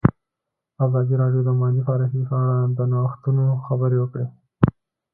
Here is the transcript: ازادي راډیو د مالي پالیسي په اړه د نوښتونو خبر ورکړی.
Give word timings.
ازادي 0.85 1.13
راډیو 1.21 1.41
د 1.45 1.49
مالي 1.59 1.81
پالیسي 1.87 2.21
په 2.29 2.35
اړه 2.43 2.57
د 2.77 2.79
نوښتونو 2.91 3.45
خبر 3.65 3.91
ورکړی. 3.97 4.27